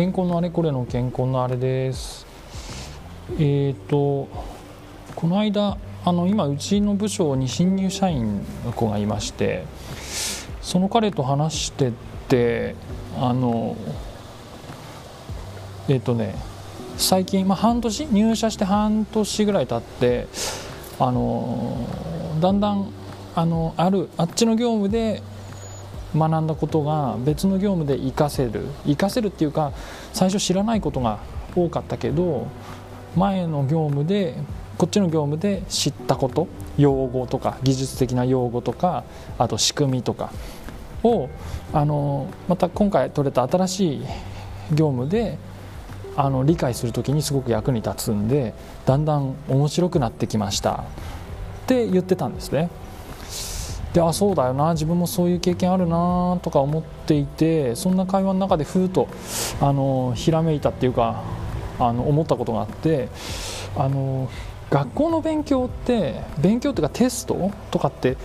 [0.00, 2.24] 健康のあれこれの健康のあれです。
[3.32, 4.28] えっ、ー、と
[5.14, 5.76] この間
[6.06, 9.66] あの今うちの部署に新入社員の子がいまして
[10.62, 11.92] その彼と話して
[12.30, 12.76] て
[13.18, 13.76] あの
[15.86, 16.34] えっ、ー、とね
[16.96, 20.28] 最近、まあ、半年入社して半年ぐらい経って
[20.98, 21.76] あの
[22.40, 22.90] だんだん
[23.34, 25.22] あのあるあっちの業務で
[26.16, 29.72] 学んだことが別の業務で活かせる活かせるっていうか
[30.12, 31.18] 最初知らないことが
[31.54, 32.48] 多かったけど
[33.16, 34.36] 前の業務で
[34.78, 39.04] こっちの業務で知ったこと用語とか技術的な用語とか
[39.38, 40.32] あと仕組みとか
[41.02, 41.28] を
[41.72, 44.00] あのまた今回取れた新しい
[44.72, 45.38] 業務で
[46.16, 48.54] あの理解する時にすごく役に立つんで
[48.86, 50.84] だんだん面白くなってきましたっ
[51.66, 52.68] て言ってたんですね。
[53.92, 59.08] であそうだよな自分もそういう経験あるなとか思っていてそんな会話の中でふーと
[59.60, 61.22] あのひらめいたっていうか
[61.78, 63.08] あの思ったことがあって
[63.76, 64.28] あの
[64.70, 68.16] 学校の勉強って勉強っていうかテストとかって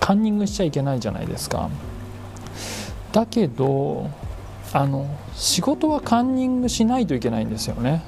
[0.00, 1.70] カンニングしちゃいけないじゃないですか。
[3.12, 4.10] だけど
[4.72, 8.02] あの仕事はカンニングしないといけないんですよね。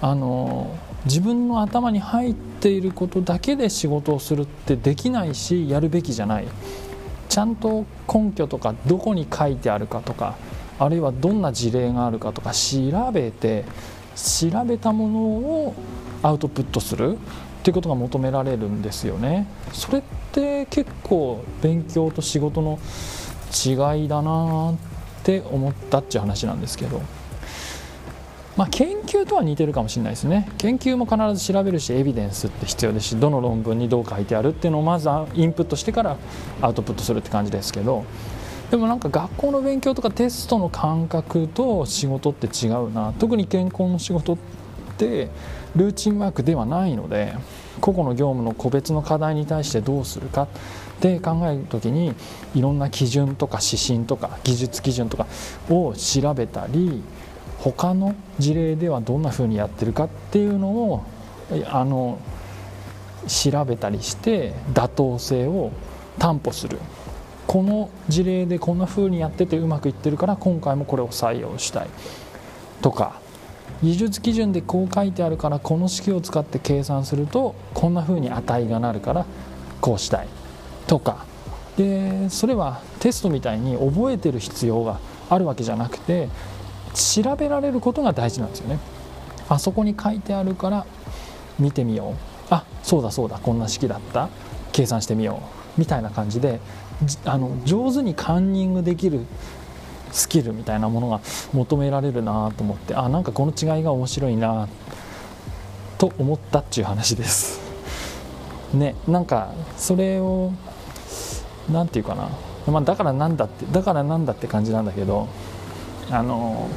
[0.00, 0.70] あの
[1.08, 6.46] 自分の頭に入っていることだけで仕事をするってできないしやるべきじゃない
[7.30, 10.36] ちゃんと根拠とかどこに書いてあるかとか
[10.78, 13.64] あるいはどんな事例があるかとか調べて
[14.16, 15.74] 調べたものを
[16.22, 17.18] アウトプットするっ
[17.62, 22.78] ていうことが求められるんですよねそれって結構勉強と仕事の
[23.64, 24.76] 違いだなっ
[25.24, 27.00] て思ったっていう話なんですけど。
[28.58, 30.50] まあ、研究とは似てるかもしれないですね。
[30.58, 36.16] 研究も必ず調べるしエビデンスって必要ですしどの論文にどう書いてあるっていうのをまずインプットしてから
[36.60, 38.04] アウトプットするって感じですけど。
[38.72, 43.14] でもなんか学校の勉強とかテストの感覚と仕事って違うな。
[43.20, 44.36] 特に健康の仕事っ
[44.98, 45.30] て
[45.76, 47.34] ルーチンワークではないので
[47.80, 50.48] 個々の業務の個別の課題に対してどうするか。
[50.98, 52.12] って考える時に
[52.56, 55.28] いろんな基準とか指針とか技術基準とか
[55.70, 57.04] を調べたり
[57.58, 61.04] 他の事例ではどんなふうにやってるかっていうのを
[61.66, 62.18] あの
[63.26, 65.72] 調べたりして妥当性を
[66.18, 66.78] 担保する。
[67.46, 71.88] この事例でこんなふうにやっててうまくいってるから今回もこれを採用したい。
[72.82, 73.20] とか
[73.82, 79.26] 技術基準でこう書いてあるからこの式を使って計算するとこんなふうに値がなるから
[79.80, 80.28] こうしたい。
[80.86, 81.24] とか
[81.76, 84.98] でそれはテストみたいに覚えてる必要が
[85.30, 86.28] あるわけじゃなくて
[86.94, 88.78] 調べられることが大事なんですよね。
[89.48, 90.86] あそこに書いてあるから
[91.58, 92.14] 見てみよう。
[92.50, 94.28] あそうだそうだこんな式だった。
[94.72, 95.42] 計算してみよ
[95.76, 95.80] う。
[95.80, 96.60] みたいな感じで
[97.24, 99.20] あの上手にカンニングできる
[100.10, 101.20] スキルみたいなものが
[101.52, 104.68] 求められるなと思ってあなんかこの違いが面白いな
[105.98, 107.60] と思ったっていう話です。
[108.74, 110.52] ねなんかそれを
[111.70, 112.28] 何て言うかな、
[112.70, 115.28] まあ、だからなんだってだからなんだって感じなんだけど
[116.10, 116.68] あの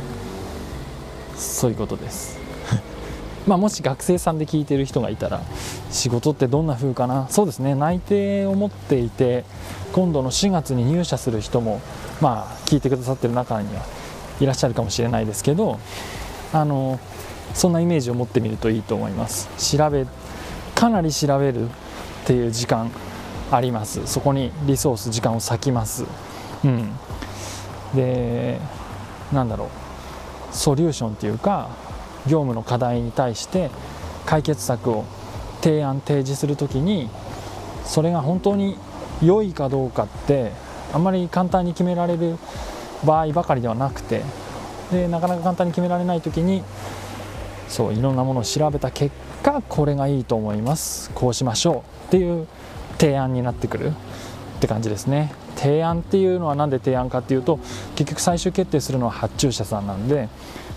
[1.36, 2.40] そういうことです。
[3.48, 5.42] まあもし学生さんで聞いてる人がいたら
[5.90, 7.28] 仕事ってどんな風かな？
[7.30, 7.76] そうですね。
[7.76, 9.46] 内定を持っていて
[9.94, 11.82] 今度の4月に入社する人も
[12.20, 13.82] まあ聞いてくださってる中には
[14.40, 15.80] いらっしゃるかもしれないですけど
[16.54, 17.00] あの
[17.54, 19.50] そんなイメージを持ってみるといいと思います。
[19.58, 20.06] 調べ
[20.76, 21.72] かなり調べるっ
[22.26, 22.92] ていう時間
[23.52, 24.06] あります。
[24.06, 26.06] そこにリソース時間を割きます。
[26.64, 26.92] うん。
[27.94, 28.60] で
[29.32, 29.70] なんだろう。
[30.52, 31.70] ソリューションっていうか
[32.28, 33.72] 業務の課題に対して
[34.26, 35.06] 解決策を
[35.62, 37.10] 提案提示する時に
[37.86, 38.78] それが本当に
[39.24, 40.52] 良いかどうかって
[40.94, 42.38] あんまり簡単に決められる
[43.06, 44.24] 場合ばかりではなくて
[44.92, 46.64] でなかなか簡単に決められない時に
[47.70, 51.10] そういろんなものを調べた結果これがいいと思います。
[51.12, 52.48] こうしましょうっていう
[53.00, 53.94] 提案になってくるっ
[54.60, 55.34] て感じですね。
[55.62, 57.60] 提案っていうのは何で提案かっていうと
[57.96, 60.28] 結局最終決定するのは発注者さんなんで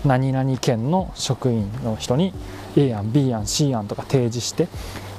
[0.05, 2.33] 何々県の職員の人に
[2.77, 4.67] A 案 B 案 C 案とか提示して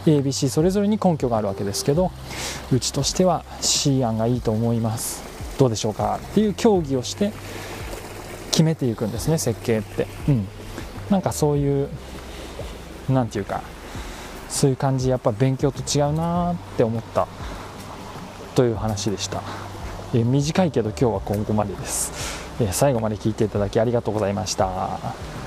[0.07, 2.13] ABC それぞれに根拠があるわけですけど
[2.73, 5.25] うちとしては C 案がいいと思います。
[5.59, 7.33] どうでしょうかっていう協議をして
[8.53, 10.07] 決めていくんですね設計って。
[10.29, 10.49] うん。
[11.11, 11.89] なんかそういう
[13.09, 13.63] 何て言うか
[14.49, 15.09] そういう感じ。
[15.09, 17.27] やっぱ勉強と違うなって思った。
[18.57, 19.43] という話でした、
[20.15, 25.46] え短いけど今日はここまでです、え最後まで聞いていただきありがとうございました。